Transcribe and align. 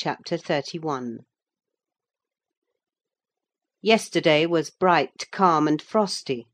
CHAPTER 0.00 0.36
XXXI 0.38 1.24
Yesterday 3.82 4.46
was 4.46 4.70
bright, 4.70 5.26
calm, 5.32 5.66
and 5.66 5.82
frosty. 5.82 6.46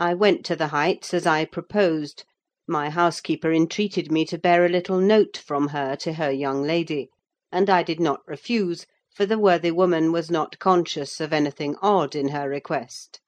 I 0.00 0.14
went 0.14 0.44
to 0.46 0.56
the 0.56 0.66
Heights 0.66 1.14
as 1.14 1.24
I 1.24 1.44
proposed: 1.44 2.24
my 2.66 2.90
housekeeper 2.90 3.52
entreated 3.52 4.10
me 4.10 4.24
to 4.24 4.36
bear 4.36 4.66
a 4.66 4.68
little 4.68 4.98
note 4.98 5.36
from 5.36 5.68
her 5.68 5.94
to 5.98 6.14
her 6.14 6.32
young 6.32 6.64
lady; 6.64 7.08
and 7.52 7.70
I 7.70 7.84
did 7.84 8.00
not 8.00 8.18
refuse, 8.26 8.84
for 9.14 9.26
the 9.26 9.38
worthy 9.38 9.70
woman 9.70 10.10
was 10.10 10.28
not 10.28 10.58
conscious 10.58 11.20
of 11.20 11.32
anything 11.32 11.76
odd 11.80 12.16
in 12.16 12.30
her 12.30 12.48
request. 12.48 13.20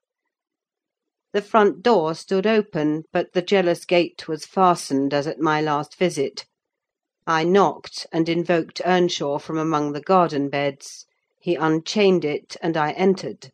The 1.32 1.42
front 1.42 1.80
door 1.80 2.16
stood 2.16 2.44
open, 2.48 3.04
but 3.12 3.34
the 3.34 3.40
jealous 3.42 3.84
gate 3.84 4.26
was 4.26 4.46
fastened 4.46 5.14
as 5.14 5.28
at 5.28 5.38
my 5.38 5.60
last 5.60 5.94
visit. 5.96 6.44
I 7.26 7.42
knocked, 7.44 8.06
and 8.12 8.28
invoked 8.28 8.82
Earnshaw 8.84 9.38
from 9.38 9.56
among 9.56 9.92
the 9.92 10.02
garden 10.02 10.50
beds: 10.50 11.06
he 11.40 11.54
unchained 11.54 12.22
it, 12.22 12.54
and 12.60 12.76
I 12.76 12.92
entered. 12.92 13.50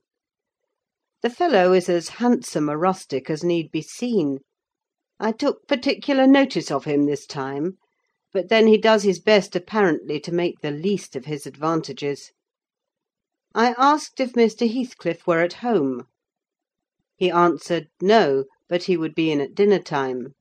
The 1.22 1.30
fellow 1.30 1.72
is 1.72 1.88
as 1.88 2.09
handsome 2.18 2.68
a 2.68 2.76
rustic 2.76 3.30
as 3.30 3.45
need 3.45 3.70
be 3.70 3.80
seen. 3.80 4.40
I 5.20 5.30
took 5.30 5.68
particular 5.68 6.26
notice 6.26 6.68
of 6.72 6.84
him 6.84 7.06
this 7.06 7.26
time; 7.26 7.78
but 8.32 8.48
then 8.48 8.66
he 8.66 8.76
does 8.76 9.04
his 9.04 9.20
best 9.20 9.54
apparently 9.54 10.18
to 10.18 10.34
make 10.34 10.62
the 10.62 10.73
least 10.73 11.14
of 11.14 11.26
his 11.26 11.46
advantages. 11.46 12.32
I 13.54 13.76
asked 13.78 14.18
if 14.18 14.32
Mr. 14.32 14.68
Heathcliff 14.68 15.28
were 15.28 15.42
at 15.42 15.52
home. 15.62 16.09
He 17.16 17.30
answered, 17.30 17.87
no, 18.02 18.46
but 18.68 18.82
he 18.87 18.96
would 18.96 19.14
be 19.14 19.30
in 19.30 19.40
at 19.40 19.54
dinner 19.54 19.78
time. 19.78 20.34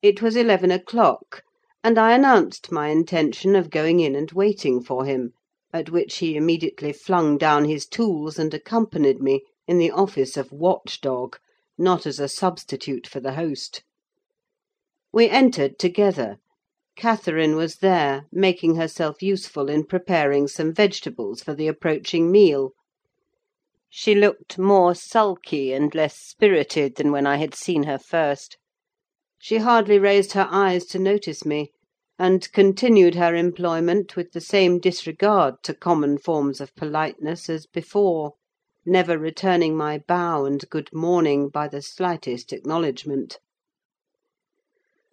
It 0.00 0.22
was 0.22 0.36
eleven 0.36 0.70
o'clock, 0.70 1.42
and 1.86 1.98
I 2.00 2.16
announced 2.16 2.72
my 2.72 2.88
intention 2.88 3.54
of 3.54 3.70
going 3.70 4.00
in 4.00 4.16
and 4.16 4.32
waiting 4.32 4.82
for 4.82 5.04
him; 5.04 5.34
at 5.72 5.88
which 5.88 6.16
he 6.16 6.34
immediately 6.34 6.92
flung 6.92 7.38
down 7.38 7.64
his 7.64 7.86
tools 7.86 8.40
and 8.40 8.52
accompanied 8.52 9.22
me, 9.22 9.42
in 9.68 9.78
the 9.78 9.92
office 9.92 10.36
of 10.36 10.50
watch 10.50 11.00
dog, 11.00 11.36
not 11.78 12.04
as 12.04 12.18
a 12.18 12.26
substitute 12.26 13.06
for 13.06 13.20
the 13.20 13.34
host. 13.34 13.84
We 15.12 15.28
entered 15.28 15.78
together. 15.78 16.38
Catherine 16.96 17.54
was 17.54 17.76
there, 17.76 18.26
making 18.32 18.74
herself 18.74 19.22
useful 19.22 19.68
in 19.70 19.84
preparing 19.84 20.48
some 20.48 20.74
vegetables 20.74 21.40
for 21.40 21.54
the 21.54 21.68
approaching 21.68 22.32
meal. 22.32 22.72
She 23.88 24.16
looked 24.16 24.58
more 24.58 24.96
sulky 24.96 25.72
and 25.72 25.94
less 25.94 26.16
spirited 26.18 26.96
than 26.96 27.12
when 27.12 27.28
I 27.28 27.36
had 27.36 27.54
seen 27.54 27.84
her 27.84 27.98
first. 28.00 28.56
She 29.38 29.58
hardly 29.58 30.00
raised 30.00 30.32
her 30.32 30.48
eyes 30.50 30.84
to 30.86 30.98
notice 30.98 31.44
me, 31.44 31.70
and 32.18 32.50
continued 32.52 33.14
her 33.14 33.34
employment 33.34 34.16
with 34.16 34.32
the 34.32 34.40
same 34.40 34.78
disregard 34.80 35.54
to 35.62 35.74
common 35.74 36.16
forms 36.16 36.62
of 36.62 36.74
politeness 36.74 37.50
as 37.50 37.66
before; 37.66 38.32
never 38.86 39.18
returning 39.18 39.76
my 39.76 39.98
bow 40.08 40.46
and 40.46 40.66
good 40.70 40.88
morning 40.94 41.50
by 41.50 41.68
the 41.68 41.82
slightest 41.82 42.54
acknowledgment. 42.54 43.38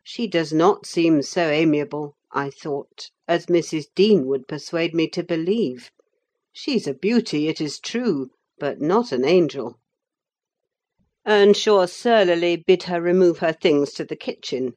She 0.01 0.27
does 0.27 0.53
not 0.53 0.85
seem 0.85 1.21
so 1.23 1.49
amiable, 1.49 2.15
I 2.31 2.49
thought, 2.49 3.09
as 3.27 3.47
Mrs. 3.47 3.87
Dean 3.95 4.25
would 4.27 4.47
persuade 4.47 4.93
me 4.95 5.09
to 5.09 5.23
believe. 5.23 5.91
She's 6.53 6.87
a 6.87 6.93
beauty, 6.93 7.49
it 7.49 7.59
is 7.59 7.79
true, 7.81 8.29
but 8.59 8.79
not 8.79 9.11
an 9.11 9.25
angel. 9.25 9.77
Earnshaw 11.27 11.85
surlily 11.87 12.55
bid 12.55 12.83
her 12.83 13.01
remove 13.01 13.39
her 13.39 13.51
things 13.51 13.91
to 13.95 14.05
the 14.05 14.15
kitchen. 14.15 14.75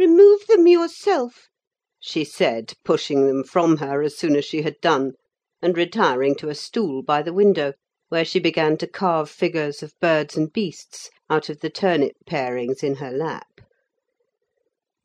"Remove 0.00 0.46
them 0.46 0.66
yourself," 0.66 1.50
she 1.98 2.24
said, 2.24 2.72
pushing 2.86 3.26
them 3.26 3.44
from 3.44 3.76
her 3.76 4.00
as 4.00 4.16
soon 4.16 4.34
as 4.34 4.46
she 4.46 4.62
had 4.62 4.80
done, 4.80 5.12
and 5.60 5.76
retiring 5.76 6.34
to 6.36 6.48
a 6.48 6.54
stool 6.54 7.02
by 7.02 7.20
the 7.20 7.34
window, 7.34 7.74
where 8.08 8.24
she 8.24 8.40
began 8.40 8.78
to 8.78 8.86
carve 8.86 9.28
figures 9.28 9.82
of 9.82 9.92
birds 10.00 10.38
and 10.38 10.54
beasts 10.54 11.10
out 11.28 11.50
of 11.50 11.60
the 11.60 11.68
turnip 11.68 12.14
parings 12.26 12.82
in 12.82 12.94
her 12.94 13.10
lap. 13.10 13.60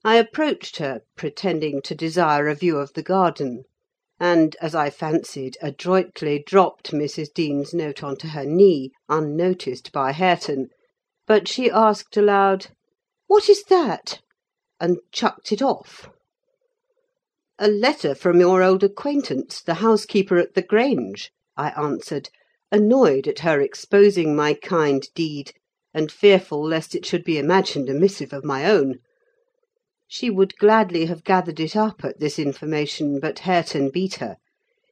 I 0.06 0.16
approached 0.16 0.78
her, 0.78 1.02
pretending 1.18 1.81
to 1.81 1.94
desire 1.94 2.47
a 2.47 2.56
view 2.56 2.78
of 2.78 2.94
the 2.94 3.03
garden; 3.03 3.66
and, 4.18 4.56
as 4.62 4.74
I 4.74 4.90
fancied, 4.91 5.58
adroitly 5.62 6.40
dropped 6.47 6.94
Mrs. 6.94 7.34
Dean's 7.34 7.74
note 7.74 8.02
on 8.02 8.16
to 8.20 8.28
her 8.30 8.46
knee, 8.46 8.94
unnoticed 9.09 9.91
by 9.91 10.14
Hareton; 10.14 10.70
but 11.28 11.50
she 11.50 11.70
asked 11.70 12.16
aloud, 12.16 12.68
"What 13.28 13.50
is 13.50 13.64
that?" 13.64 14.22
And 14.80 15.00
chucked 15.12 15.52
it 15.53 15.62
off. 15.62 16.09
"A 17.58 17.69
letter 17.69 18.13
from 18.13 18.41
your 18.41 18.62
old 18.62 18.84
acquaintance, 18.84 19.62
the 19.62 19.75
housekeeper 19.75 20.38
at 20.38 20.53
the 20.53 20.62
Grange," 20.62 21.31
I 21.56 21.69
answered, 21.81 22.30
annoyed 22.74 23.25
at 23.25 23.40
her 23.40 23.62
exposing 23.62 24.35
my 24.35 24.53
kind 24.53 25.08
deed, 25.16 25.53
and 25.94 26.12
fearful 26.12 26.62
lest 26.62 26.94
it 26.94 27.06
should 27.06 27.24
be 27.24 27.38
imagined 27.38 27.90
a 27.90 27.94
missive 27.94 28.34
of 28.34 28.44
my 28.44 28.69
own. 28.69 28.96
She 30.08 30.30
would 30.30 30.58
gladly 30.58 31.06
have 31.06 31.24
gathered 31.24 31.62
it 31.62 31.78
up 31.78 32.03
at 32.03 32.19
this 32.19 32.38
information, 32.38 33.22
but 33.22 33.40
Hareton 33.40 33.91
beat 33.91 34.16
her. 34.16 34.35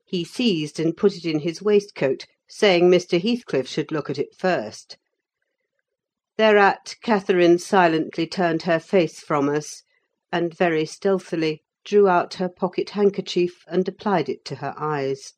He 0.05 0.23
seized 0.23 0.79
and 0.79 0.95
put 0.95 1.17
it 1.17 1.25
in 1.25 1.39
his 1.39 1.61
waistcoat, 1.61 2.25
saying 2.47 2.89
Mr. 2.89 3.22
Heathcliff 3.22 3.67
should 3.67 3.91
look 3.91 4.09
at 4.09 4.17
it 4.17 4.33
first. 4.33 4.95
Thereat 6.35 6.95
Catherine 7.03 7.59
silently 7.59 8.25
turned 8.25 8.63
her 8.63 8.79
face 8.79 9.19
from 9.19 9.49
us, 9.49 9.83
and 10.31 10.51
very 10.51 10.83
stealthily 10.83 11.61
drew 11.85 12.07
out 12.07 12.33
her 12.41 12.49
pocket 12.49 12.89
handkerchief 12.89 13.61
and 13.67 13.88
applied 13.88 14.29
it 14.29 14.43
to 14.45 14.55
her 14.55 14.73
eyes; 14.75 15.33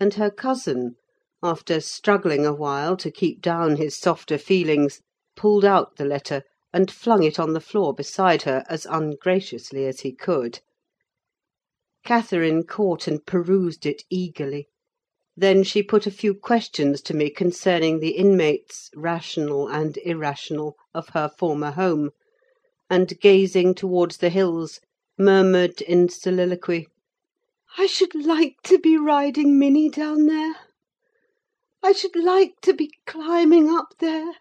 and 0.00 0.14
her 0.14 0.30
cousin, 0.30 0.94
after 1.42 1.78
struggling 1.82 2.46
awhile 2.46 2.96
to 2.96 3.10
keep 3.10 3.42
down 3.42 3.76
his 3.76 3.98
softer 3.98 4.38
feelings, 4.38 5.02
pulled 5.36 5.66
out 5.66 5.96
the 5.96 6.06
letter, 6.06 6.42
and 6.72 6.90
flung 6.90 7.22
it 7.22 7.38
on 7.38 7.52
the 7.52 7.60
floor 7.60 7.92
beside 7.92 8.44
her 8.44 8.64
as 8.66 8.86
ungraciously 8.86 9.84
as 9.84 10.00
he 10.00 10.14
could. 10.14 10.60
Catherine 12.02 12.62
caught 12.64 13.06
and 13.08 13.26
perused 13.26 13.84
it 13.84 14.04
eagerly. 14.08 14.70
Then 15.40 15.62
she 15.62 15.84
put 15.84 16.04
a 16.04 16.10
few 16.10 16.34
questions 16.34 17.00
to 17.02 17.14
me 17.14 17.30
concerning 17.30 18.00
the 18.00 18.16
inmates, 18.16 18.90
rational 18.96 19.68
and 19.68 19.96
irrational, 19.98 20.76
of 20.92 21.10
her 21.10 21.28
former 21.28 21.70
home, 21.70 22.10
and, 22.90 23.16
gazing 23.20 23.76
towards 23.76 24.16
the 24.16 24.30
hills, 24.30 24.80
murmured 25.16 25.80
in 25.80 26.08
soliloquy, 26.08 26.88
"I 27.76 27.86
should 27.86 28.16
like 28.16 28.56
to 28.64 28.78
be 28.78 28.96
riding 28.96 29.60
Minny 29.60 29.88
down 29.88 30.26
there. 30.26 30.56
I 31.84 31.92
should 31.92 32.16
like 32.16 32.60
to 32.62 32.72
be 32.72 32.90
climbing 33.06 33.70
up 33.70 33.94
there. 34.00 34.38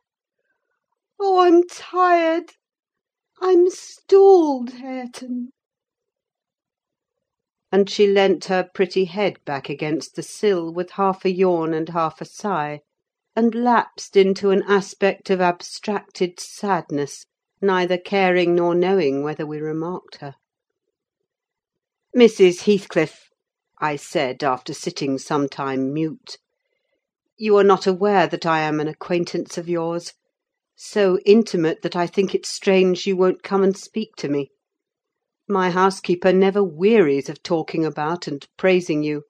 Oh, 1.20 1.38
I'm 1.42 1.62
tired! 1.68 2.54
I'm 3.40 3.70
stalled, 3.70 4.72
Hareton!" 4.72 5.52
And 7.78 7.92
she 7.92 8.08
leant 8.08 8.46
her 8.46 8.68
pretty 8.74 9.06
head 9.06 9.36
back 9.46 9.70
against 9.70 10.16
the 10.16 10.24
sill, 10.24 10.74
with 10.74 10.90
half 10.94 11.24
a 11.24 11.32
yawn 11.32 11.76
and 11.76 11.90
half 11.90 12.20
a 12.20 12.26
sigh, 12.26 12.80
and 13.36 13.54
lapsed 13.54 14.18
into 14.18 14.50
an 14.50 14.64
aspect 14.68 15.30
of 15.30 15.40
abstracted 15.40 16.40
sadness, 16.40 17.28
neither 17.62 17.96
caring 17.96 18.56
nor 18.56 18.74
knowing 18.74 19.22
whether 19.22 19.46
we 19.46 19.60
remarked 19.60 20.16
her. 20.16 20.34
"Mrs. 22.16 22.62
Heathcliff," 22.62 23.30
I 23.80 23.96
said, 23.96 24.44
after 24.44 24.74
sitting 24.74 25.20
some 25.20 25.48
time 25.48 25.94
mute, 25.94 26.40
"you 27.38 27.56
are 27.58 27.64
not 27.64 27.86
aware 27.86 28.26
that 28.26 28.48
I 28.48 28.62
am 28.62 28.80
an 28.80 28.88
acquaintance 28.88 29.56
of 29.56 29.70
yours: 29.70 30.14
so 30.76 31.20
intimate 31.28 31.84
that 31.84 31.96
I 31.96 32.08
think 32.08 32.34
it 32.34 32.48
strange 32.48 33.06
you 33.06 33.16
won't 33.16 33.44
come 33.44 33.62
and 33.62 33.78
speak 33.78 34.16
to 34.16 34.28
me. 34.30 34.50
My 35.50 35.70
housekeeper 35.70 36.34
never 36.34 36.62
wearies 36.62 37.30
of 37.30 37.42
talking 37.42 37.86
about 37.86 38.28
and 38.28 38.46
praising 38.58 39.02
you; 39.02 39.24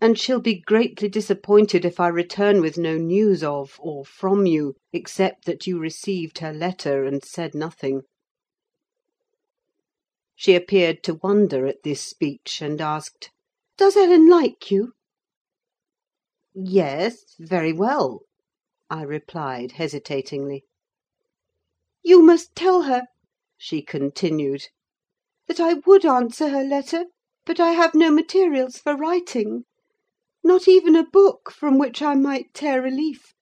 and 0.00 0.18
she'll 0.18 0.40
be 0.40 0.62
greatly 0.62 1.10
disappointed 1.10 1.84
if 1.84 2.00
I 2.00 2.08
return 2.08 2.62
with 2.62 2.78
no 2.78 2.96
news 2.96 3.44
of, 3.44 3.76
or 3.78 4.02
from 4.06 4.46
you, 4.46 4.76
except 4.94 5.44
that 5.44 5.66
you 5.66 5.78
received 5.78 6.38
her 6.38 6.54
letter, 6.54 7.04
and 7.04 7.22
said 7.22 7.54
nothing." 7.54 8.04
She 10.34 10.54
appeared 10.54 11.02
to 11.02 11.20
wonder 11.22 11.66
at 11.66 11.82
this 11.82 12.00
speech, 12.00 12.62
and 12.62 12.80
asked, 12.80 13.28
"Does 13.76 13.94
Ellen 13.94 14.26
like 14.26 14.70
you?" 14.70 14.94
"Yes, 16.54 17.34
very 17.38 17.74
well," 17.74 18.22
I 18.88 19.02
replied, 19.02 19.72
hesitatingly. 19.72 20.64
"You 22.02 22.22
must 22.22 22.54
tell 22.56 22.84
her," 22.84 23.02
she 23.58 23.82
continued, 23.82 24.68
"that 25.48 25.60
I 25.60 25.72
would 25.86 26.04
answer 26.04 26.50
her 26.50 26.62
letter, 26.62 27.06
but 27.46 27.58
I 27.58 27.70
have 27.70 27.94
no 27.94 28.10
materials 28.10 28.76
for 28.76 28.94
writing: 28.94 29.64
not 30.44 30.68
even 30.68 30.94
a 30.94 31.06
book 31.08 31.50
from 31.50 31.78
which 31.78 32.02
I 32.02 32.16
might 32.16 32.52
tear 32.52 32.84
a 32.84 32.90
leaf." 32.90 33.32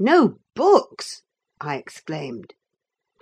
"No 0.00 0.38
books!" 0.56 1.22
I 1.60 1.76
exclaimed. 1.76 2.54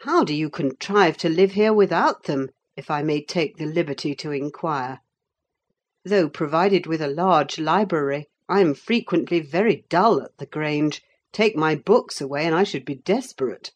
"How 0.04 0.24
do 0.24 0.32
you 0.34 0.48
contrive 0.48 1.18
to 1.18 1.28
live 1.28 1.52
here 1.52 1.74
without 1.74 2.22
them, 2.22 2.48
if 2.74 2.90
I 2.90 3.02
may 3.02 3.22
take 3.22 3.58
the 3.58 3.66
liberty 3.66 4.14
to 4.14 4.30
inquire? 4.32 5.00
though 6.06 6.30
provided 6.30 6.86
with 6.86 7.02
a 7.02 7.06
large 7.08 7.58
library, 7.58 8.28
I'm 8.48 8.72
frequently 8.72 9.40
very 9.40 9.84
dull 9.90 10.22
at 10.22 10.38
the 10.38 10.46
Grange: 10.46 11.02
take 11.34 11.54
my 11.54 11.74
books 11.74 12.18
away, 12.22 12.46
and 12.46 12.54
I 12.54 12.64
should 12.64 12.86
be 12.86 12.94
desperate." 12.94 13.72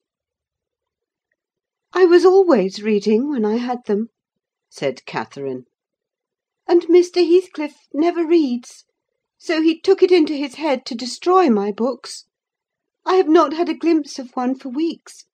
"I 1.99 2.05
was 2.05 2.27
always 2.27 2.83
reading 2.83 3.31
when 3.31 3.47
I 3.47 3.57
had 3.57 3.79
them," 3.87 4.09
said 4.69 5.07
Catherine. 5.07 5.65
"And 6.69 6.83
Mr. 6.89 7.27
Heathcliff 7.27 7.75
never 7.95 8.23
reads; 8.27 8.85
so 9.39 9.63
he 9.63 9.81
took 9.81 10.03
it 10.03 10.13
into 10.13 10.35
his 10.35 10.57
head 10.57 10.85
to 10.85 10.95
destroy 10.95 11.49
my 11.49 11.73
books. 11.73 12.25
I 13.07 13.15
have 13.15 13.31
not 13.31 13.55
had 13.55 13.71
a 13.71 13.75
glimpse 13.75 14.19
of 14.19 14.33
one 14.37 14.57
for 14.59 14.69
weeks. 14.69 15.25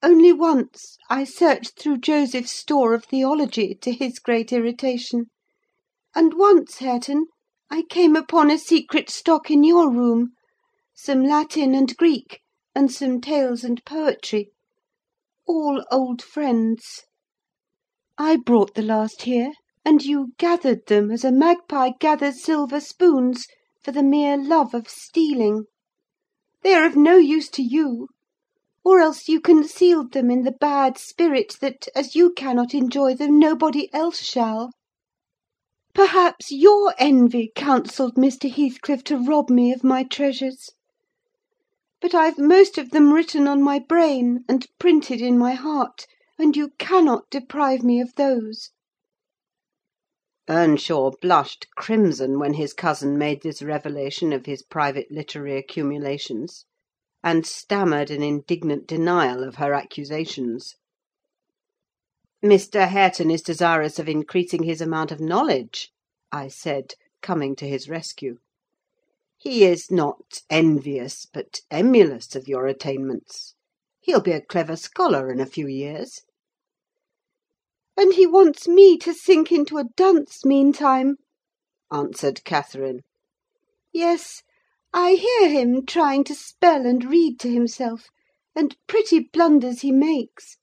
Only 0.00 0.32
once 0.32 0.96
I 1.10 1.24
searched 1.24 1.76
through 1.76 1.98
Joseph's 1.98 2.52
store 2.52 2.94
of 2.94 3.06
theology, 3.06 3.74
to 3.82 3.90
his 3.90 4.20
great 4.20 4.52
irritation; 4.52 5.24
and 6.14 6.34
once, 6.34 6.76
Hareton, 6.78 7.26
I 7.68 7.82
came 7.82 8.14
upon 8.14 8.48
a 8.48 8.58
secret 8.58 9.10
stock 9.10 9.50
in 9.50 9.64
your 9.64 9.90
room: 9.90 10.34
some 10.94 11.24
Latin 11.24 11.74
and 11.74 11.96
Greek, 11.96 12.42
and 12.76 12.92
some 12.92 13.20
tales 13.20 13.64
and 13.64 13.84
poetry: 13.84 14.52
all 15.46 15.84
old 15.90 16.22
friends. 16.22 17.02
I 18.18 18.36
brought 18.36 18.74
the 18.74 18.82
last 18.82 19.22
here, 19.22 19.52
and 19.84 20.02
you 20.02 20.32
gathered 20.38 20.86
them, 20.86 21.10
as 21.10 21.24
a 21.24 21.32
magpie 21.32 21.90
gathers 21.98 22.42
silver 22.42 22.80
spoons, 22.80 23.46
for 23.82 23.92
the 23.92 24.02
mere 24.02 24.36
love 24.36 24.74
of 24.74 24.88
stealing. 24.88 25.64
They 26.62 26.74
are 26.74 26.86
of 26.86 26.96
no 26.96 27.16
use 27.16 27.48
to 27.50 27.62
you 27.62 28.08
or 28.84 28.98
else 28.98 29.28
you 29.28 29.40
concealed 29.40 30.12
them 30.12 30.30
in 30.30 30.42
the 30.42 30.52
bad 30.52 30.98
spirit 30.98 31.56
that, 31.60 31.86
as 31.94 32.16
you 32.16 32.32
cannot 32.32 32.74
enjoy 32.74 33.14
them, 33.14 33.38
nobody 33.38 33.88
else 33.94 34.20
shall. 34.20 34.72
Perhaps 35.94 36.50
your 36.50 36.94
envy 36.98 37.52
counselled 37.54 38.16
Mr. 38.16 38.50
Heathcliff 38.50 39.04
to 39.04 39.18
rob 39.18 39.50
me 39.50 39.72
of 39.72 39.84
my 39.84 40.02
treasures. 40.02 40.70
But 42.02 42.16
I've 42.16 42.36
most 42.36 42.78
of 42.78 42.90
them 42.90 43.12
written 43.14 43.46
on 43.46 43.62
my 43.62 43.78
brain, 43.78 44.44
and 44.48 44.66
printed 44.80 45.20
in 45.20 45.38
my 45.38 45.52
heart, 45.52 46.08
and 46.36 46.56
you 46.56 46.72
cannot 46.76 47.30
deprive 47.30 47.84
me 47.84 48.00
of 48.00 48.16
those." 48.16 48.70
Earnshaw 50.48 51.12
blushed 51.20 51.68
crimson 51.76 52.40
when 52.40 52.54
his 52.54 52.72
cousin 52.72 53.16
made 53.16 53.42
this 53.42 53.62
revelation 53.62 54.32
of 54.32 54.46
his 54.46 54.64
private 54.64 55.12
literary 55.12 55.56
accumulations 55.56 56.64
and 57.22 57.46
stammered 57.46 58.10
an 58.10 58.20
indignant 58.20 58.88
denial 58.88 59.44
of 59.44 59.54
her 59.54 59.72
accusations. 59.72 60.74
"Mr. 62.42 62.88
Hareton 62.88 63.30
is 63.30 63.42
desirous 63.42 64.00
of 64.00 64.08
increasing 64.08 64.64
his 64.64 64.80
amount 64.80 65.12
of 65.12 65.20
knowledge," 65.20 65.92
I 66.32 66.48
said, 66.48 66.94
coming 67.20 67.54
to 67.54 67.68
his 67.68 67.88
rescue. 67.88 68.40
"He 69.44 69.64
is 69.64 69.90
not 69.90 70.42
envious, 70.50 71.26
but 71.26 71.62
emulous 71.68 72.36
of 72.36 72.46
your 72.46 72.68
attainments. 72.68 73.56
He'll 74.00 74.20
be 74.20 74.30
a 74.30 74.40
clever 74.40 74.76
scholar 74.76 75.32
in 75.32 75.40
a 75.40 75.46
few 75.46 75.66
years." 75.66 76.22
"And 77.96 78.14
he 78.14 78.24
wants 78.24 78.68
me 78.68 78.96
to 78.98 79.12
sink 79.12 79.50
into 79.50 79.78
a 79.78 79.88
dunce 79.96 80.44
meantime," 80.44 81.16
answered 81.90 82.44
Catherine. 82.44 83.00
"Yes, 83.92 84.44
I 84.92 85.14
hear 85.14 85.48
him 85.48 85.86
trying 85.86 86.22
to 86.22 86.36
spell 86.36 86.86
and 86.86 87.04
read 87.04 87.40
to 87.40 87.50
himself, 87.50 88.10
and 88.54 88.76
pretty 88.86 89.18
blunders 89.18 89.80
he 89.80 89.90
makes. 89.90 90.56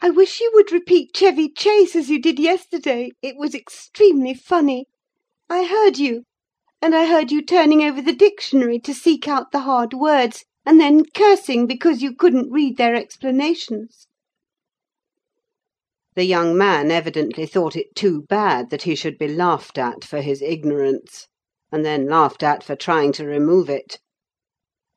I 0.00 0.10
wish 0.10 0.40
you 0.40 0.50
would 0.54 0.72
repeat 0.72 1.14
Chevy 1.14 1.50
Chase 1.50 1.94
as 1.94 2.10
you 2.10 2.20
did 2.20 2.40
yesterday: 2.40 3.12
it 3.22 3.36
was 3.36 3.54
extremely 3.54 4.34
funny. 4.34 4.86
I 5.48 5.62
heard 5.66 5.98
you; 5.98 6.24
and 6.82 6.96
I 6.96 7.06
heard 7.06 7.30
you 7.30 7.42
turning 7.42 7.80
over 7.80 8.02
the 8.02 8.12
dictionary 8.12 8.80
to 8.80 8.92
seek 8.92 9.28
out 9.28 9.52
the 9.52 9.60
hard 9.60 9.94
words, 9.94 10.44
and 10.66 10.80
then 10.80 11.04
cursing 11.14 11.68
because 11.68 12.02
you 12.02 12.12
couldn't 12.12 12.50
read 12.50 12.76
their 12.76 12.96
explanations." 12.96 14.08
The 16.16 16.24
young 16.24 16.58
man 16.58 16.90
evidently 16.90 17.46
thought 17.46 17.76
it 17.76 17.94
too 17.94 18.22
bad 18.22 18.70
that 18.70 18.82
he 18.82 18.96
should 18.96 19.16
be 19.16 19.28
laughed 19.28 19.78
at 19.78 20.04
for 20.04 20.22
his 20.22 20.42
ignorance 20.42 21.28
and 21.70 21.84
then 21.84 22.08
laughed 22.08 22.42
at 22.42 22.64
for 22.64 22.74
trying 22.74 23.12
to 23.12 23.24
remove 23.26 23.70
it. 23.70 24.00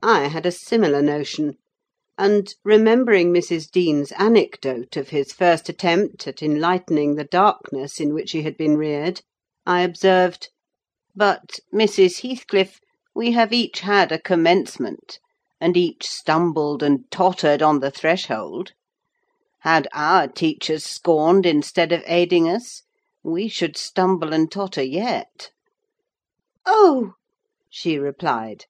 I 0.01 0.23
had 0.27 0.47
a 0.47 0.51
similar 0.51 1.03
notion; 1.03 1.53
and, 2.17 2.51
remembering 2.63 3.31
Mrs. 3.31 3.69
Dean's 3.69 4.11
anecdote 4.13 4.97
of 4.97 5.09
his 5.09 5.31
first 5.31 5.69
attempt 5.69 6.25
at 6.27 6.41
enlightening 6.41 7.13
the 7.13 7.25
darkness 7.25 7.99
in 7.99 8.11
which 8.15 8.31
he 8.31 8.41
had 8.41 8.57
been 8.57 8.75
reared, 8.75 9.21
I 9.67 9.81
observed, 9.81 10.49
"But, 11.17 11.61
Mrs. 11.73 12.23
Heathcliff, 12.23 12.81
we 13.15 13.31
have 13.31 13.53
each 13.53 13.79
had 13.79 14.11
a 14.11 14.19
commencement, 14.19 15.17
and 15.61 15.77
each 15.77 16.05
stumbled 16.05 16.83
and 16.83 17.09
tottered 17.09 17.61
on 17.61 17.79
the 17.79 17.89
threshold. 17.89 18.73
Had 19.61 19.87
our 19.93 20.27
teachers 20.27 20.83
scorned 20.83 21.45
instead 21.45 21.93
of 21.93 22.03
aiding 22.05 22.49
us, 22.49 22.81
we 23.23 23.47
should 23.47 23.77
stumble 23.77 24.33
and 24.33 24.51
totter 24.51 24.83
yet." 24.83 25.51
"Oh!" 26.65 27.13
she 27.69 27.97
replied, 27.97 28.65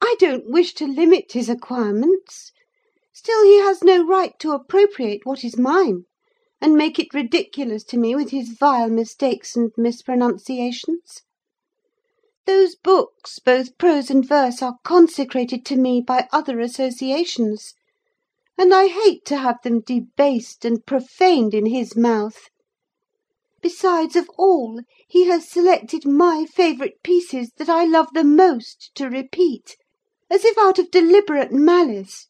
"I 0.00 0.16
don't 0.18 0.50
wish 0.50 0.72
to 0.76 0.86
limit 0.86 1.32
his 1.32 1.50
acquirements. 1.50 2.52
Still 3.12 3.44
he 3.44 3.58
has 3.58 3.84
no 3.84 4.02
right 4.02 4.32
to 4.38 4.52
appropriate 4.52 5.26
what 5.26 5.44
is 5.44 5.58
mine, 5.58 6.06
and 6.58 6.72
make 6.74 6.98
it 6.98 7.12
ridiculous 7.12 7.84
to 7.84 7.98
me 7.98 8.14
with 8.14 8.30
his 8.30 8.56
vile 8.58 8.88
mistakes 8.88 9.56
and 9.56 9.72
mispronunciations. 9.76 11.20
Those 12.44 12.74
books, 12.74 13.38
both 13.38 13.78
prose 13.78 14.10
and 14.10 14.26
verse, 14.26 14.62
are 14.62 14.78
consecrated 14.82 15.64
to 15.66 15.76
me 15.76 16.00
by 16.00 16.26
other 16.32 16.58
associations, 16.58 17.74
and 18.58 18.74
I 18.74 18.88
hate 18.88 19.24
to 19.26 19.36
have 19.36 19.62
them 19.62 19.80
debased 19.80 20.64
and 20.64 20.84
profaned 20.84 21.54
in 21.54 21.66
his 21.66 21.96
mouth. 21.96 22.48
Besides, 23.60 24.16
of 24.16 24.28
all, 24.36 24.80
he 25.06 25.26
has 25.26 25.48
selected 25.48 26.04
my 26.04 26.44
favourite 26.52 27.02
pieces, 27.04 27.52
that 27.58 27.68
I 27.68 27.84
love 27.84 28.08
the 28.12 28.24
most, 28.24 28.90
to 28.96 29.08
repeat, 29.08 29.76
as 30.28 30.44
if 30.44 30.58
out 30.58 30.80
of 30.80 30.90
deliberate 30.90 31.52
malice." 31.52 32.28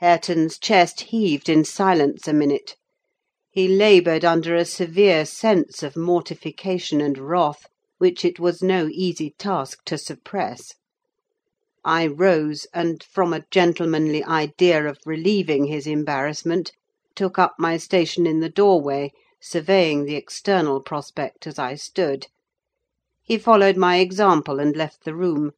Hareton's 0.00 0.58
chest 0.58 1.02
heaved 1.02 1.50
in 1.50 1.64
silence 1.64 2.26
a 2.26 2.32
minute. 2.32 2.76
He 3.50 3.68
laboured 3.68 4.24
under 4.24 4.54
a 4.54 4.64
severe 4.64 5.26
sense 5.26 5.82
of 5.82 5.96
mortification 5.96 7.02
and 7.02 7.18
wrath, 7.18 7.66
which 8.04 8.22
it 8.22 8.38
was 8.38 8.62
no 8.62 8.86
easy 8.92 9.30
task 9.38 9.78
to 9.86 9.96
suppress. 9.96 10.74
I 11.86 12.06
rose, 12.06 12.66
and, 12.74 13.02
from 13.02 13.32
a 13.32 13.46
gentlemanly 13.50 14.22
idea 14.22 14.86
of 14.86 14.98
relieving 15.06 15.64
his 15.64 15.86
embarrassment, 15.86 16.70
took 17.14 17.38
up 17.38 17.54
my 17.58 17.78
station 17.78 18.26
in 18.26 18.40
the 18.40 18.50
doorway 18.50 19.10
surveying 19.40 20.04
the 20.04 20.16
external 20.16 20.82
prospect 20.82 21.46
as 21.46 21.58
I 21.58 21.76
stood. 21.76 22.26
He 23.22 23.38
followed 23.38 23.78
my 23.78 23.96
example 24.00 24.60
and 24.60 24.76
left 24.76 25.04
the 25.04 25.14
room; 25.14 25.52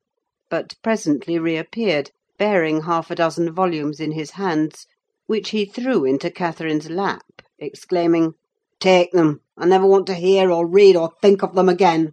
but 0.48 0.76
presently 0.84 1.40
reappeared, 1.40 2.12
bearing 2.38 2.82
half 2.82 3.10
a 3.10 3.16
dozen 3.16 3.52
volumes 3.52 3.98
in 3.98 4.12
his 4.12 4.30
hands, 4.42 4.86
which 5.26 5.50
he 5.50 5.64
threw 5.64 6.04
into 6.04 6.30
Catherine's 6.30 6.88
lap, 6.90 7.42
exclaiming, 7.58 8.34
"Take 8.78 9.10
them! 9.10 9.40
I 9.58 9.66
never 9.66 9.84
want 9.88 10.06
to 10.06 10.14
hear, 10.14 10.52
or 10.52 10.64
read, 10.64 10.94
or 10.94 11.10
think 11.20 11.42
of 11.42 11.56
them 11.56 11.68
again." 11.68 12.12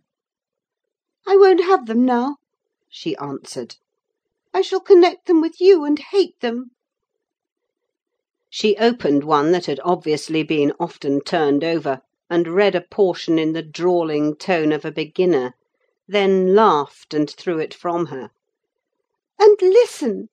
"I 1.26 1.38
won't 1.38 1.64
have 1.64 1.86
them 1.86 2.04
now," 2.04 2.36
she 2.90 3.16
answered. 3.16 3.78
"I 4.54 4.60
shall 4.60 4.82
connect 4.82 5.26
them 5.26 5.40
with 5.40 5.62
you, 5.62 5.86
and 5.86 5.98
hate 5.98 6.38
them. 6.42 6.72
She 8.50 8.76
opened 8.76 9.24
one 9.24 9.54
that 9.54 9.66
had 9.68 9.80
obviously 9.86 10.44
been 10.44 10.74
often 10.82 11.22
turned 11.22 11.64
over, 11.64 12.02
and 12.30 12.50
read 12.50 12.76
a 12.76 12.82
portion 12.82 13.40
in 13.40 13.54
the 13.54 13.62
drawling 13.64 14.36
tone 14.36 14.74
of 14.74 14.84
a 14.84 14.92
beginner; 14.92 15.54
then 16.10 16.54
laughed, 16.56 17.14
and 17.14 17.30
threw 17.32 17.58
it 17.58 17.74
from 17.74 18.08
her. 18.08 18.30
"And 19.40 19.58
listen," 19.62 20.28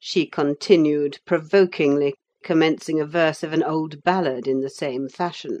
she 0.00 0.26
continued, 0.26 1.20
provokingly, 1.24 2.16
commencing 2.42 2.98
a 3.00 3.06
verse 3.06 3.44
of 3.44 3.52
an 3.52 3.62
old 3.62 4.02
ballad 4.02 4.48
in 4.48 4.58
the 4.58 4.70
same 4.70 5.08
fashion. 5.08 5.60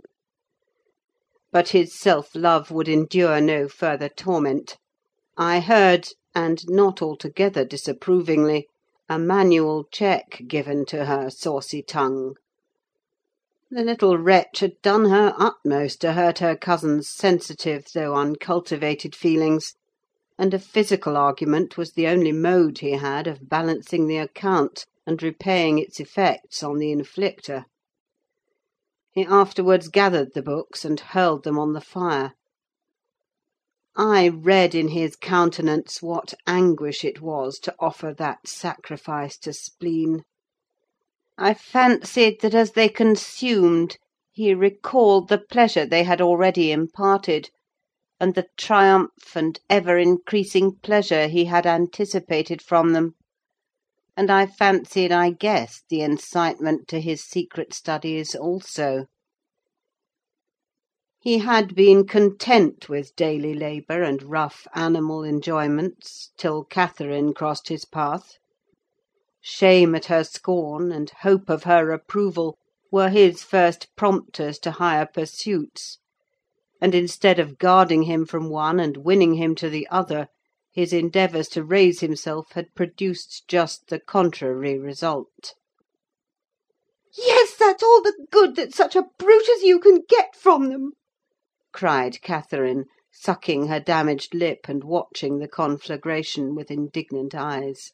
But 1.52 1.70
his 1.70 1.92
self 1.92 2.34
love 2.34 2.70
would 2.70 2.88
endure 2.88 3.40
no 3.40 3.68
further 3.68 4.08
torment. 4.08 4.78
I 5.36 5.60
heard, 5.60 6.08
and 6.34 6.62
not 6.68 7.02
altogether 7.02 7.64
disapprovingly 7.64 8.68
a 9.08 9.18
manual 9.18 9.82
check 9.90 10.42
given 10.46 10.86
to 10.86 11.06
her 11.06 11.28
saucy 11.28 11.82
tongue. 11.82 12.36
The 13.68 13.82
little 13.82 14.16
wretch 14.16 14.60
had 14.60 14.80
done 14.82 15.06
her 15.06 15.34
utmost 15.36 16.00
to 16.02 16.12
hurt 16.12 16.38
her 16.38 16.56
cousin's 16.56 17.08
sensitive 17.08 17.86
though 17.92 18.14
uncultivated 18.14 19.16
feelings, 19.16 19.74
and 20.38 20.54
a 20.54 20.60
physical 20.60 21.16
argument 21.16 21.76
was 21.76 21.92
the 21.92 22.06
only 22.06 22.30
mode 22.30 22.78
he 22.78 22.92
had 22.92 23.26
of 23.26 23.48
balancing 23.48 24.06
the 24.06 24.18
account, 24.18 24.86
and 25.04 25.20
repaying 25.20 25.78
its 25.78 25.98
effects 25.98 26.62
on 26.62 26.78
the 26.78 26.92
inflictor. 26.92 27.64
He 29.12 29.24
afterwards 29.24 29.88
gathered 29.88 30.34
the 30.34 30.42
books 30.42 30.84
and 30.84 31.00
hurled 31.00 31.42
them 31.42 31.58
on 31.58 31.72
the 31.72 31.80
fire. 31.80 32.34
I 33.96 34.28
read 34.28 34.74
in 34.74 34.88
his 34.88 35.16
countenance 35.16 36.00
what 36.00 36.32
anguish 36.46 37.04
it 37.04 37.20
was 37.20 37.58
to 37.60 37.74
offer 37.80 38.14
that 38.14 38.46
sacrifice 38.46 39.36
to 39.38 39.52
spleen. 39.52 40.22
I 41.36 41.54
fancied 41.54 42.40
that 42.42 42.54
as 42.54 42.72
they 42.72 42.88
consumed, 42.88 43.96
he 44.30 44.54
recalled 44.54 45.28
the 45.28 45.38
pleasure 45.38 45.84
they 45.84 46.04
had 46.04 46.20
already 46.20 46.70
imparted, 46.70 47.50
and 48.20 48.36
the 48.36 48.46
triumph 48.56 49.34
and 49.34 49.58
ever 49.68 49.98
increasing 49.98 50.76
pleasure 50.76 51.26
he 51.26 51.46
had 51.46 51.66
anticipated 51.66 52.62
from 52.62 52.92
them; 52.92 53.14
and 54.20 54.30
I 54.30 54.44
fancied 54.44 55.12
I 55.12 55.30
guessed 55.30 55.84
the 55.88 56.02
incitement 56.02 56.88
to 56.88 57.00
his 57.00 57.24
secret 57.24 57.72
studies 57.72 58.34
also. 58.34 59.06
He 61.22 61.38
had 61.38 61.74
been 61.74 62.06
content 62.06 62.90
with 62.90 63.16
daily 63.16 63.54
labour 63.54 64.02
and 64.02 64.22
rough 64.22 64.66
animal 64.74 65.24
enjoyments, 65.24 66.32
till 66.36 66.64
Catherine 66.64 67.32
crossed 67.32 67.70
his 67.70 67.86
path. 67.86 68.34
Shame 69.40 69.94
at 69.94 70.04
her 70.12 70.22
scorn, 70.22 70.92
and 70.92 71.08
hope 71.22 71.48
of 71.48 71.62
her 71.62 71.90
approval, 71.90 72.58
were 72.92 73.08
his 73.08 73.42
first 73.42 73.88
prompters 73.96 74.58
to 74.58 74.72
higher 74.72 75.06
pursuits; 75.06 75.96
and 76.78 76.94
instead 76.94 77.38
of 77.38 77.56
guarding 77.56 78.02
him 78.02 78.26
from 78.26 78.50
one 78.50 78.80
and 78.80 78.98
winning 78.98 79.36
him 79.36 79.54
to 79.54 79.70
the 79.70 79.88
other, 79.90 80.28
his 80.80 80.94
endeavours 80.94 81.46
to 81.46 81.62
raise 81.62 82.00
himself 82.00 82.52
had 82.52 82.74
produced 82.74 83.44
just 83.46 83.88
the 83.88 84.00
contrary 84.00 84.78
result. 84.78 85.52
"Yes, 87.12 87.54
that's 87.54 87.82
all 87.82 88.00
the 88.00 88.26
good 88.30 88.56
that 88.56 88.72
such 88.72 88.96
a 88.96 89.10
brute 89.18 89.46
as 89.50 89.62
you 89.62 89.78
can 89.78 90.00
get 90.08 90.34
from 90.34 90.70
them!" 90.70 90.92
cried 91.70 92.22
Catherine, 92.22 92.86
sucking 93.12 93.66
her 93.66 93.78
damaged 93.78 94.32
lip, 94.32 94.60
and 94.68 94.82
watching 94.82 95.38
the 95.38 95.48
conflagration 95.48 96.54
with 96.54 96.70
indignant 96.70 97.34
eyes. 97.34 97.92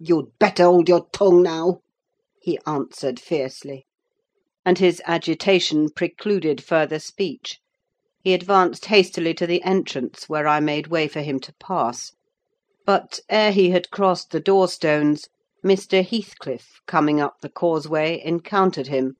"You'd 0.00 0.36
better 0.40 0.64
hold 0.64 0.88
your 0.88 1.06
tongue 1.12 1.44
now!" 1.44 1.82
he 2.40 2.58
answered 2.66 3.20
fiercely. 3.20 3.86
And 4.64 4.78
his 4.78 5.00
agitation 5.06 5.90
precluded 5.90 6.64
further 6.64 6.98
speech. 6.98 7.60
He 8.26 8.34
advanced 8.34 8.86
hastily 8.86 9.34
to 9.34 9.46
the 9.46 9.62
entrance, 9.62 10.28
where 10.28 10.48
I 10.48 10.58
made 10.58 10.88
way 10.88 11.06
for 11.06 11.20
him 11.20 11.38
to 11.38 11.54
pass; 11.60 12.10
but, 12.84 13.20
ere 13.28 13.52
he 13.52 13.70
had 13.70 13.92
crossed 13.92 14.32
the 14.32 14.40
door 14.40 14.66
stones, 14.66 15.28
Mr. 15.64 16.04
Heathcliff, 16.04 16.80
coming 16.88 17.20
up 17.20 17.36
the 17.40 17.48
causeway, 17.48 18.20
encountered 18.24 18.88
him, 18.88 19.14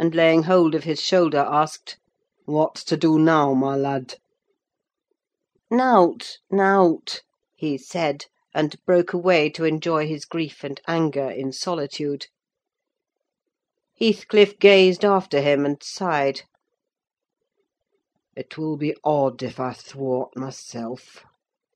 and 0.00 0.16
laying 0.16 0.42
hold 0.42 0.74
of 0.74 0.82
his 0.82 1.00
shoulder, 1.00 1.46
asked, 1.48 1.96
"What's 2.44 2.82
to 2.86 2.96
do 2.96 3.20
now, 3.20 3.54
my 3.54 3.76
lad?" 3.76 4.16
"Naught, 5.70 6.38
naught," 6.50 7.20
he 7.54 7.78
said, 7.78 8.24
and 8.52 8.84
broke 8.84 9.12
away 9.12 9.48
to 9.50 9.64
enjoy 9.64 10.08
his 10.08 10.24
grief 10.24 10.64
and 10.64 10.80
anger 10.88 11.30
in 11.30 11.52
solitude. 11.52 12.26
Heathcliff 14.00 14.58
gazed 14.58 15.04
after 15.04 15.40
him 15.40 15.64
and 15.64 15.80
sighed. 15.84 16.42
"It 18.36 18.56
will 18.56 18.76
be 18.76 18.94
odd 19.02 19.42
if 19.42 19.58
I 19.58 19.72
thwart 19.72 20.36
myself," 20.36 21.24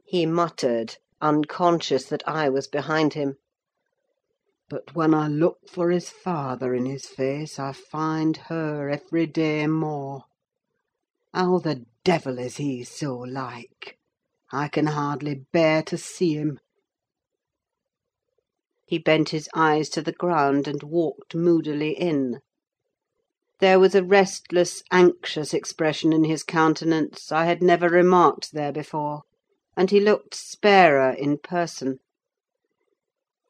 he 0.05 0.25
muttered, 0.25 0.99
unconscious 1.21 2.05
that 2.11 2.23
I 2.29 2.49
was 2.49 2.69
behind 2.69 3.15
him. 3.15 3.39
"But 4.69 4.95
when 4.95 5.15
I 5.15 5.27
look 5.27 5.69
for 5.69 5.91
his 5.91 6.11
father 6.11 6.73
in 6.73 6.87
his 6.87 7.07
face, 7.07 7.59
I 7.59 7.73
find 7.73 8.37
her 8.37 8.89
every 8.89 9.27
day 9.27 9.67
more. 9.67 10.27
How 11.33 11.59
the 11.59 11.87
devil 12.05 12.39
is 12.39 12.59
he 12.59 12.85
so 12.85 13.17
like? 13.17 13.99
I 14.53 14.69
can 14.69 14.87
hardly 14.87 15.47
bear 15.51 15.83
to 15.83 15.99
see 15.99 16.35
him." 16.35 16.61
He 18.87 18.99
bent 18.99 19.31
his 19.31 19.49
eyes 19.57 19.89
to 19.89 20.03
the 20.03 20.13
ground, 20.13 20.69
and 20.69 20.85
walked 20.85 21.35
moodily 21.35 21.99
in. 22.01 22.39
There 23.61 23.79
was 23.79 23.95
a 23.95 24.03
restless, 24.03 24.83
anxious 24.91 25.55
expression 25.55 26.13
in 26.13 26.25
his 26.25 26.43
countenance 26.43 27.31
I 27.31 27.45
had 27.45 27.63
never 27.63 27.89
remarked 27.89 28.53
there 28.53 28.73
before, 28.73 29.23
and 29.77 29.91
he 29.91 30.01
looked 30.01 30.35
sparer 30.35 31.13
in 31.17 31.39
person. 31.39 31.99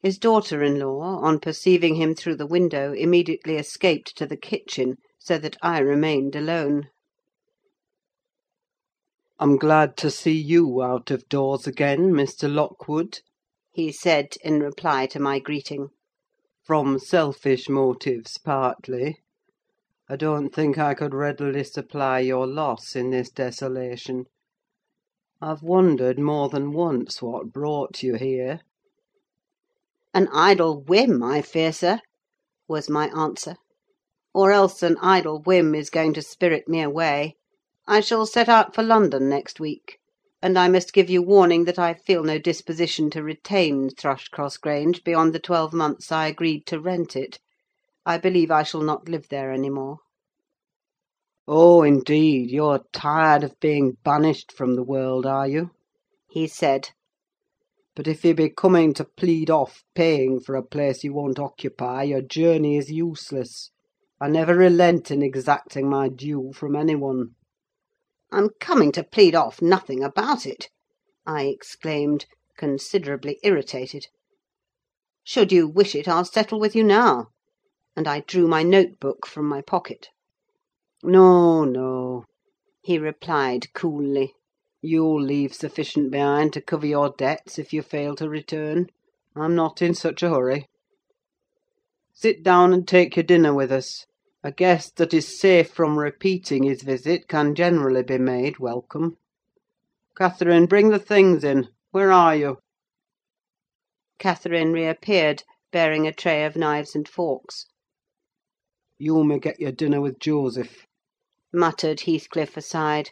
His 0.03 0.19
daughter 0.19 0.61
in 0.61 0.77
law, 0.77 1.19
on 1.23 1.39
perceiving 1.39 1.95
him 1.95 2.13
through 2.13 2.35
the 2.35 2.45
window, 2.45 2.93
immediately 2.93 3.55
escaped 3.57 4.15
to 4.17 4.27
the 4.27 4.37
kitchen, 4.37 4.97
so 5.19 5.39
that 5.39 5.57
I 5.63 5.79
remained 5.79 6.35
alone. 6.35 6.89
"I'm 9.39 9.57
glad 9.57 9.97
to 9.97 10.11
see 10.11 10.39
you 10.39 10.83
out 10.83 11.09
of 11.09 11.27
doors 11.29 11.65
again, 11.65 12.11
Mr. 12.11 12.47
Lockwood," 12.53 13.21
he 13.73 13.91
said, 13.91 14.35
in 14.43 14.59
reply 14.59 15.07
to 15.07 15.19
my 15.19 15.39
greeting. 15.39 15.89
"From 16.63 16.99
selfish 16.99 17.67
motives, 17.67 18.37
partly. 18.37 19.17
I 20.07 20.15
don't 20.17 20.53
think 20.53 20.77
I 20.77 20.93
could 20.93 21.15
readily 21.15 21.63
supply 21.63 22.19
your 22.19 22.45
loss 22.45 22.95
in 22.95 23.09
this 23.09 23.31
desolation. 23.31 24.25
I've 25.41 25.63
wondered 25.63 26.19
more 26.19 26.47
than 26.47 26.73
once 26.73 27.23
what 27.23 27.51
brought 27.51 28.03
you 28.03 28.13
here." 28.13 28.59
"An 30.13 30.27
idle 30.31 30.79
whim, 30.83 31.23
I 31.23 31.41
fear, 31.41 31.73
sir," 31.73 32.01
was 32.67 32.87
my 32.87 33.07
answer; 33.19 33.55
"or 34.31 34.51
else 34.51 34.83
an 34.83 34.97
idle 35.01 35.41
whim 35.41 35.73
is 35.73 35.89
going 35.89 36.13
to 36.13 36.21
spirit 36.21 36.67
me 36.69 36.83
away. 36.83 37.35
I 37.87 37.99
shall 37.99 38.27
set 38.27 38.47
out 38.47 38.75
for 38.75 38.83
London 38.83 39.27
next 39.27 39.59
week; 39.59 39.97
and 40.39 40.55
I 40.55 40.67
must 40.67 40.93
give 40.93 41.09
you 41.09 41.23
warning 41.23 41.63
that 41.65 41.79
I 41.79 41.95
feel 41.95 42.23
no 42.23 42.37
disposition 42.37 43.09
to 43.09 43.23
retain 43.23 43.89
Thrushcross 43.89 44.57
Grange 44.57 45.03
beyond 45.03 45.33
the 45.33 45.39
twelve 45.39 45.73
months 45.73 46.11
I 46.11 46.27
agreed 46.27 46.67
to 46.67 46.79
rent 46.79 47.15
it. 47.15 47.39
I 48.07 48.19
believe 48.19 48.51
I 48.51 48.61
shall 48.61 48.83
not 48.83 49.09
live 49.09 49.29
there 49.29 49.51
any 49.51 49.71
more." 49.71 49.97
"Oh, 51.47 51.81
indeed, 51.81 52.51
you're 52.51 52.85
tired 52.93 53.43
of 53.43 53.59
being 53.59 53.97
banished 54.03 54.51
from 54.51 54.75
the 54.75 54.83
world, 54.83 55.25
are 55.25 55.47
you?" 55.47 55.71
he 56.29 56.45
said. 56.45 56.91
"But 57.95 58.07
if 58.07 58.23
you 58.23 58.35
be 58.35 58.49
coming 58.51 58.93
to 58.93 59.05
plead 59.05 59.49
off 59.49 59.83
paying 59.95 60.39
for 60.39 60.55
a 60.55 60.61
place 60.61 61.03
you 61.03 61.13
won't 61.13 61.39
occupy, 61.39 62.03
your 62.03 62.21
journey 62.21 62.77
is 62.77 62.91
useless. 62.91 63.71
I 64.21 64.29
never 64.29 64.55
relent 64.55 65.09
in 65.09 65.23
exacting 65.23 65.89
my 65.89 66.07
due 66.09 66.53
from 66.53 66.75
any 66.75 66.93
one." 66.95 67.35
"I'm 68.31 68.49
coming 68.59 68.91
to 68.91 69.03
plead 69.03 69.33
off 69.33 69.63
nothing 69.63 70.03
about 70.03 70.45
it," 70.45 70.69
I 71.25 71.45
exclaimed, 71.45 72.27
considerably 72.55 73.39
irritated. 73.41 74.09
"Should 75.23 75.51
you 75.51 75.67
wish 75.67 75.95
it, 75.95 76.07
I'll 76.07 76.23
settle 76.23 76.59
with 76.59 76.75
you 76.75 76.83
now," 76.83 77.29
and 77.95 78.07
I 78.07 78.19
drew 78.21 78.47
my 78.47 78.61
note 78.61 78.99
book 78.99 79.25
from 79.25 79.45
my 79.47 79.61
pocket. 79.61 80.09
"No, 81.01 81.63
no," 81.63 82.25
he 82.81 82.99
replied 82.99 83.73
coolly. 83.73 84.33
"You'll 84.81 85.21
leave 85.21 85.53
sufficient 85.53 86.11
behind 86.11 86.51
to 86.53 86.61
cover 86.61 86.85
your 86.85 87.09
debts 87.17 87.57
if 87.57 87.71
you 87.71 87.81
fail 87.81 88.15
to 88.17 88.27
return. 88.27 88.89
I'm 89.35 89.55
not 89.55 89.81
in 89.81 89.93
such 89.93 90.23
a 90.23 90.29
hurry. 90.29 90.67
Sit 92.13 92.43
down 92.43 92.73
and 92.73 92.87
take 92.87 93.15
your 93.15 93.23
dinner 93.23 93.53
with 93.53 93.71
us. 93.71 94.05
A 94.43 94.51
guest 94.51 94.97
that 94.97 95.13
is 95.13 95.39
safe 95.39 95.71
from 95.71 95.97
repeating 95.97 96.63
his 96.63 96.83
visit 96.83 97.27
can 97.27 97.55
generally 97.55 98.03
be 98.03 98.17
made 98.17 98.59
welcome. 98.59 99.17
Catherine, 100.17 100.65
bring 100.65 100.89
the 100.89 100.99
things 100.99 101.43
in. 101.43 101.69
Where 101.91 102.11
are 102.11 102.35
you?" 102.35 102.57
Catherine 104.19 104.73
reappeared, 104.73 105.43
bearing 105.71 106.07
a 106.07 106.13
tray 106.13 106.45
of 106.45 106.55
knives 106.55 106.95
and 106.95 107.07
forks. 107.07 107.65
"You 108.97 109.25
may 109.25 109.39
get 109.39 109.59
your 109.59 109.73
dinner 109.73 109.99
with 109.99 110.19
Joseph," 110.19 110.87
muttered 111.51 111.99
Heathcliff 112.03 112.55
aside, 112.55 113.09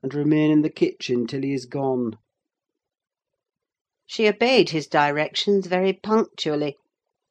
"and 0.00 0.14
remain 0.14 0.52
in 0.52 0.62
the 0.62 0.70
kitchen 0.70 1.26
till 1.26 1.42
he 1.42 1.52
is 1.52 1.66
gone." 1.66 2.18
She 4.06 4.28
obeyed 4.28 4.70
his 4.70 4.86
directions 4.86 5.66
very 5.66 5.92
punctually: 5.92 6.76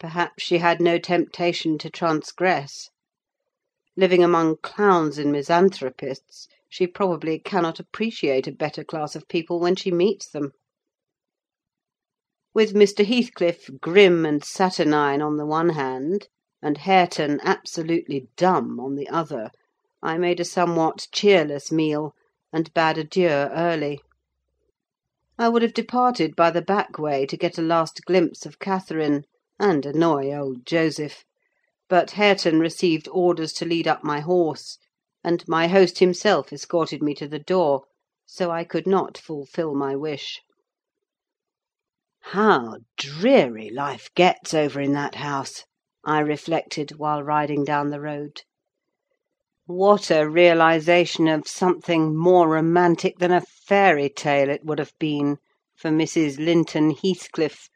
perhaps 0.01 0.43
she 0.43 0.57
had 0.57 0.81
no 0.81 0.97
temptation 0.99 1.77
to 1.77 1.89
transgress. 1.89 2.89
Living 3.95 4.21
among 4.21 4.57
clowns 4.57 5.17
and 5.17 5.31
misanthropists, 5.31 6.49
she 6.67 6.85
probably 6.87 7.39
cannot 7.39 7.79
appreciate 7.79 8.47
a 8.47 8.51
better 8.51 8.83
class 8.83 9.15
of 9.15 9.29
people 9.29 9.61
when 9.61 9.77
she 9.77 9.91
meets 9.91 10.27
them. 10.27 10.51
With 12.53 12.73
Mr. 12.73 13.05
Heathcliff 13.05 13.69
grim 13.79 14.25
and 14.25 14.43
saturnine 14.43 15.21
on 15.21 15.37
the 15.37 15.45
one 15.45 15.69
hand, 15.69 16.27
and 16.63 16.77
Hareton 16.77 17.41
absolutely 17.43 18.29
dumb 18.37 18.79
on 18.79 18.95
the 18.95 19.09
other, 19.09 19.51
I 20.01 20.17
made 20.17 20.39
a 20.39 20.45
somewhat 20.45 21.07
cheerless 21.11 21.73
meal, 21.73 22.15
and 22.53 22.73
bade 22.73 22.97
adieu 22.97 23.27
early. 23.27 23.99
I 25.37 25.49
would 25.49 25.61
have 25.61 25.73
departed 25.73 26.37
by 26.37 26.51
the 26.51 26.61
back 26.61 26.97
way 26.97 27.25
to 27.25 27.35
get 27.35 27.57
a 27.57 27.61
last 27.61 28.05
glimpse 28.05 28.45
of 28.45 28.59
Catherine, 28.59 29.25
and 29.59 29.85
annoy 29.85 30.33
old 30.33 30.65
Joseph 30.65 31.25
but 31.89 32.11
Hareton 32.11 32.61
received 32.61 33.09
orders 33.11 33.51
to 33.53 33.65
lead 33.65 33.85
up 33.85 34.05
my 34.05 34.21
horse, 34.21 34.77
and 35.21 35.45
my 35.49 35.67
host 35.67 35.99
himself 35.99 36.53
escorted 36.53 37.03
me 37.03 37.13
to 37.15 37.27
the 37.27 37.39
door; 37.39 37.83
so 38.25 38.49
I 38.51 38.63
could 38.63 38.87
not 38.87 39.17
fulfil 39.17 39.75
my 39.75 39.97
wish. 39.97 40.41
How 42.21 42.77
dreary 42.95 43.69
life 43.69 44.09
gets 44.15 44.53
over 44.53 44.79
in 44.79 44.93
that 44.93 45.15
house! 45.15 45.65
I 46.05 46.19
reflected, 46.19 46.97
while 46.99 47.23
riding 47.23 47.63
down 47.63 47.89
the 47.89 48.01
road. 48.01 48.41
What 49.67 50.11
a 50.11 50.27
realisation 50.29 51.29
of 51.29 51.47
something 51.47 52.13
more 52.13 52.49
romantic 52.49 53.19
than 53.19 53.31
a 53.31 53.39
fairy 53.39 54.09
tale 54.09 54.49
it 54.49 54.65
would 54.65 54.79
have 54.79 54.91
been 54.99 55.37
for 55.77 55.91
Mrs. 55.91 56.39
Linton 56.43 56.89
Heathcliff, 56.91 57.69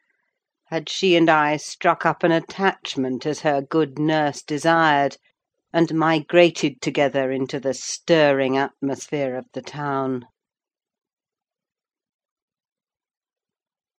had 0.66 0.90
she 0.90 1.16
and 1.16 1.30
I 1.30 1.56
struck 1.56 2.04
up 2.04 2.22
an 2.22 2.32
attachment 2.32 3.24
as 3.24 3.40
her 3.40 3.62
good 3.62 3.98
nurse 3.98 4.42
desired, 4.42 5.16
and 5.72 5.94
migrated 5.94 6.82
together 6.82 7.30
into 7.32 7.58
the 7.58 7.72
stirring 7.72 8.58
atmosphere 8.58 9.36
of 9.36 9.46
the 9.54 9.62
town! 9.62 10.26